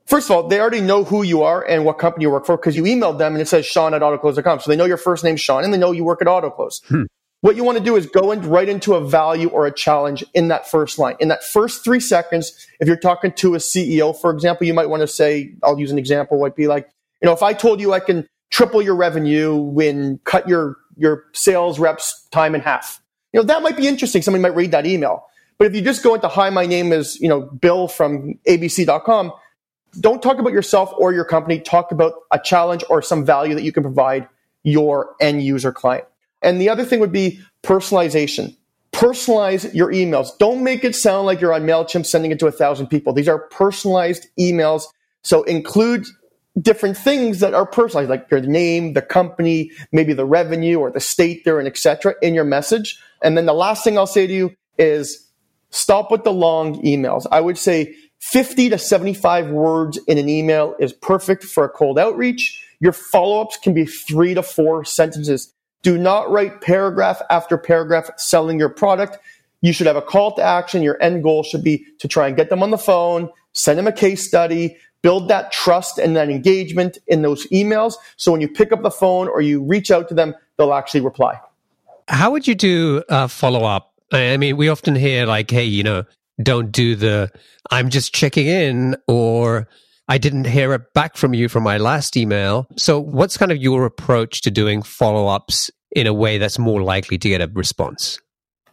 [0.06, 2.56] first of all, they already know who you are and what company you work for
[2.56, 4.60] because you emailed them and it says Shawn at Autoklose.com.
[4.60, 6.82] So they know your first name, Shawn, and they know you work at Autoklose.
[6.88, 7.02] Hmm.
[7.42, 10.22] What you want to do is go in right into a value or a challenge
[10.34, 11.16] in that first line.
[11.20, 14.90] In that first three seconds, if you're talking to a CEO, for example, you might
[14.90, 16.90] want to say, I'll use an example, might be like,
[17.22, 21.24] you know, if I told you I can triple your revenue when cut your, your
[21.32, 23.00] sales reps time in half,
[23.32, 24.20] you know, that might be interesting.
[24.20, 25.24] Somebody might read that email.
[25.56, 29.32] But if you just go into, hi, my name is, you know, Bill from abc.com,
[29.98, 31.60] don't talk about yourself or your company.
[31.60, 34.28] Talk about a challenge or some value that you can provide
[34.62, 36.04] your end user client.
[36.42, 38.56] And the other thing would be personalization.
[38.92, 40.36] Personalize your emails.
[40.38, 43.12] Don't make it sound like you're on MailChimp sending it to a thousand people.
[43.12, 44.84] These are personalized emails.
[45.22, 46.06] So include
[46.60, 51.00] different things that are personalized, like your name, the company, maybe the revenue or the
[51.00, 52.98] state they're in, etc., in your message.
[53.22, 55.28] And then the last thing I'll say to you is
[55.70, 57.26] stop with the long emails.
[57.30, 61.98] I would say 50 to 75 words in an email is perfect for a cold
[61.98, 62.66] outreach.
[62.80, 65.52] Your follow ups can be three to four sentences.
[65.82, 69.18] Do not write paragraph after paragraph selling your product.
[69.62, 70.82] You should have a call to action.
[70.82, 73.86] Your end goal should be to try and get them on the phone, send them
[73.86, 77.94] a case study, build that trust and that engagement in those emails.
[78.16, 81.00] So when you pick up the phone or you reach out to them, they'll actually
[81.00, 81.38] reply.
[82.08, 83.92] How would you do a follow up?
[84.12, 86.04] I mean, we often hear like, hey, you know,
[86.42, 87.30] don't do the
[87.70, 89.68] I'm just checking in or
[90.10, 92.66] I didn't hear it back from you from my last email.
[92.76, 96.82] So, what's kind of your approach to doing follow ups in a way that's more
[96.82, 98.18] likely to get a response?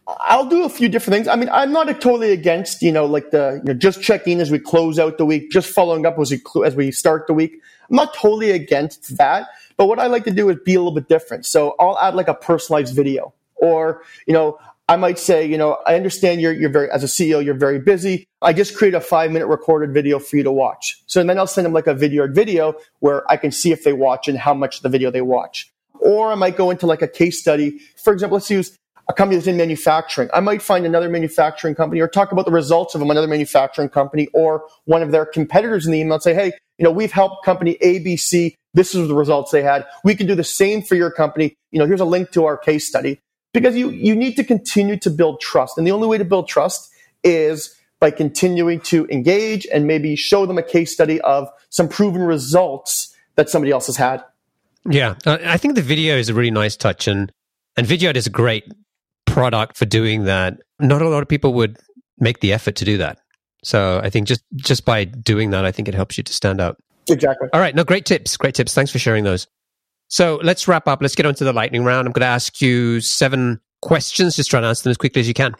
[0.08, 1.28] I'll do a few different things.
[1.28, 4.50] I mean, I'm not totally against, you know, like the, you know, just checking as
[4.50, 7.52] we close out the week, just following up as we, as we start the week.
[7.88, 9.46] I'm not totally against that.
[9.76, 11.46] But what I like to do is be a little bit different.
[11.46, 14.58] So I'll add like a personalized video or, you know,
[14.88, 17.78] I might say, you know, I understand you're, you're very, as a CEO, you're very
[17.78, 18.24] busy.
[18.40, 21.02] I just create a five minute recorded video for you to watch.
[21.06, 23.92] So then I'll send them like a video video where I can see if they
[23.92, 25.70] watch and how much of the video they watch.
[26.00, 27.80] Or I might go into like a case study.
[28.02, 28.78] For example, let's use
[29.08, 30.30] a company that's in manufacturing.
[30.32, 34.28] I might find another manufacturing company or talk about the results of another manufacturing company
[34.32, 37.44] or one of their competitors in the email and say, hey, you know, we've helped
[37.44, 38.54] company ABC.
[38.72, 39.86] This is the results they had.
[40.02, 41.54] We can do the same for your company.
[41.72, 43.20] You know, here's a link to our case study
[43.58, 45.78] because you, you need to continue to build trust.
[45.78, 46.90] And the only way to build trust
[47.24, 52.22] is by continuing to engage and maybe show them a case study of some proven
[52.22, 54.24] results that somebody else has had.
[54.88, 57.32] Yeah, uh, I think the video is a really nice touch, and
[57.76, 58.64] and Vidyard is a great
[59.26, 60.60] product for doing that.
[60.78, 61.76] Not a lot of people would
[62.18, 63.18] make the effort to do that.
[63.64, 66.60] So I think just just by doing that, I think it helps you to stand
[66.60, 66.76] out.
[67.10, 67.48] Exactly.
[67.52, 67.74] All right.
[67.74, 68.36] No, great tips.
[68.36, 68.72] Great tips.
[68.72, 69.46] Thanks for sharing those.
[70.08, 71.00] So let's wrap up.
[71.02, 72.06] Let's get on to the lightning round.
[72.06, 74.36] I'm going to ask you seven questions.
[74.36, 75.54] Just try and answer them as quickly as you can.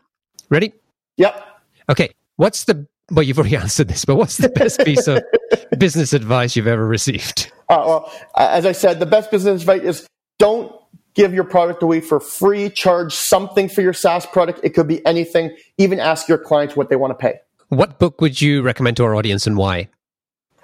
[0.50, 0.72] Ready?
[1.18, 1.46] Yep.
[1.90, 2.10] Okay.
[2.36, 5.22] What's the well, you've already answered this, but what's the best piece of
[5.78, 7.52] business advice you've ever received?
[7.68, 10.06] Uh, well, as I said, the best business advice is
[10.38, 10.74] don't
[11.14, 14.60] give your product away for free, charge something for your SaaS product.
[14.62, 15.56] It could be anything.
[15.76, 17.40] Even ask your clients what they want to pay.
[17.68, 19.88] What book would you recommend to our audience and why?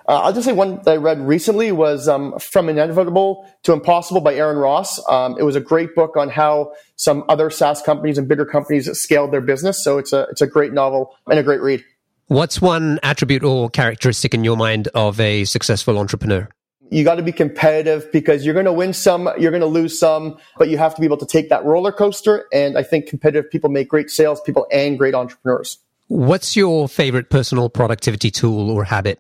[0.07, 4.21] Uh, I'll just say one that I read recently was um, From Inevitable to Impossible
[4.21, 5.01] by Aaron Ross.
[5.09, 8.91] Um, it was a great book on how some other SaaS companies and bigger companies
[8.99, 9.83] scaled their business.
[9.83, 11.83] So it's a, it's a great novel and a great read.
[12.27, 16.49] What's one attribute or characteristic in your mind of a successful entrepreneur?
[16.91, 19.99] you got to be competitive because you're going to win some, you're going to lose
[19.99, 22.47] some, but you have to be able to take that roller coaster.
[22.53, 25.79] And I think competitive people make great salespeople and great entrepreneurs.
[26.09, 29.19] What's your favorite personal productivity tool or habit?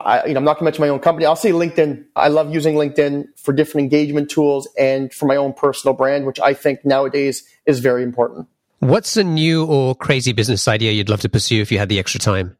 [0.00, 1.26] I, you know, I'm not going to mention my own company.
[1.26, 2.04] I'll say LinkedIn.
[2.14, 6.38] I love using LinkedIn for different engagement tools and for my own personal brand, which
[6.40, 8.46] I think nowadays is very important.
[8.78, 11.98] What's a new or crazy business idea you'd love to pursue if you had the
[11.98, 12.56] extra time?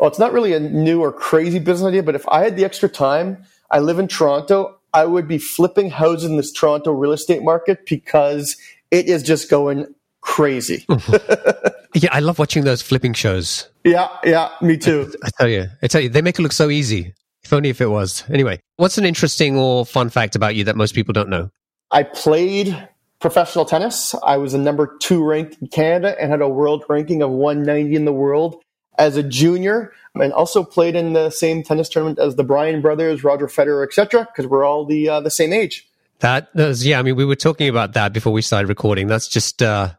[0.00, 2.64] well, it's not really a new or crazy business idea, but if I had the
[2.64, 7.12] extra time, I live in Toronto, I would be flipping houses in this Toronto real
[7.12, 8.56] estate market because
[8.90, 10.86] it is just going crazy.
[11.94, 13.68] yeah, I love watching those flipping shows.
[13.84, 15.12] Yeah, yeah, me too.
[15.22, 17.14] I, I, tell you, I tell you, they make it look so easy.
[17.42, 18.22] If only if it was.
[18.28, 21.50] Anyway, what's an interesting or fun fact about you that most people don't know?
[21.90, 22.88] I played
[23.18, 24.14] professional tennis.
[24.22, 27.96] I was a number two ranked in Canada and had a world ranking of 190
[27.96, 28.62] in the world
[28.98, 33.24] as a junior and also played in the same tennis tournament as the Bryan brothers,
[33.24, 34.26] Roger Federer, etc.
[34.26, 35.88] Because we're all the uh, the same age.
[36.20, 36.98] That was yeah.
[36.98, 39.06] I mean, we were talking about that before we started recording.
[39.06, 39.92] That's just uh,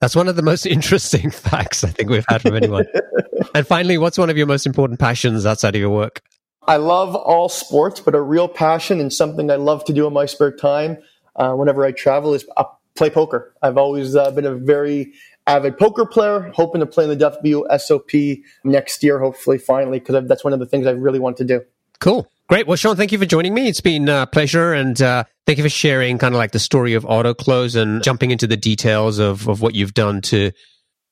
[0.00, 2.86] that's one of the most interesting facts I think we've had from anyone.
[3.54, 6.22] and finally, what's one of your most important passions outside of your work?
[6.66, 10.12] I love all sports, but a real passion and something I love to do in
[10.12, 10.98] my spare time
[11.36, 13.54] uh, whenever I travel is uh, play poker.
[13.62, 15.14] I've always uh, been a very
[15.46, 20.44] avid poker player, hoping to play in the WSOP next year, hopefully, finally, because that's
[20.44, 21.62] one of the things I really want to do.
[22.00, 22.30] Cool.
[22.48, 22.66] Great.
[22.66, 23.68] Well, Shawn, thank you for joining me.
[23.68, 24.72] It's been a pleasure.
[24.72, 28.30] And uh, thank you for sharing kind of like the story of Autoklose and jumping
[28.30, 30.52] into the details of, of what you've done to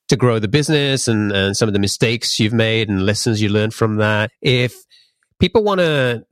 [0.08, 3.48] to grow the business and, and some of the mistakes you've made and lessons you
[3.48, 4.30] learned from that.
[4.40, 4.72] If
[5.40, 6.24] people want to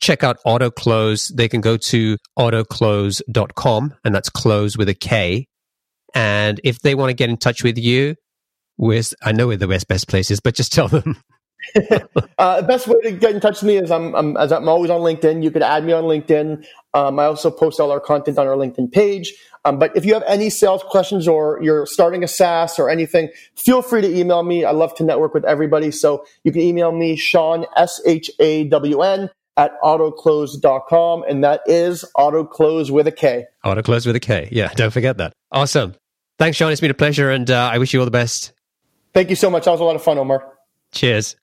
[0.00, 5.46] check out Autoklose, they can go to autoklose.com and that's close with a K.
[6.14, 8.16] And if they want to get in touch with you,
[8.76, 11.16] where's I know where the best best places, but just tell them.
[12.38, 14.68] uh, the best way to get in touch with me is I'm, I'm as I'm
[14.68, 15.42] always on LinkedIn.
[15.42, 16.64] You can add me on LinkedIn.
[16.94, 19.32] Um, I also post all our content on our LinkedIn page.
[19.64, 23.30] Um, but if you have any sales questions or you're starting a SaaS or anything,
[23.54, 24.64] feel free to email me.
[24.64, 25.90] I love to network with everybody.
[25.90, 31.24] So you can email me, Shawn, S H A W N, at autoklose.com.
[31.28, 33.46] And that is autoklose with a K.
[33.64, 34.48] Autoklose with a K.
[34.50, 35.32] Yeah, don't forget that.
[35.52, 35.94] Awesome.
[36.38, 36.72] Thanks, Shawn.
[36.72, 38.52] It's been a pleasure, and uh, I wish you all the best.
[39.14, 39.66] Thank you so much.
[39.66, 40.42] That was a lot of fun, Omer.
[40.90, 41.36] Cheers.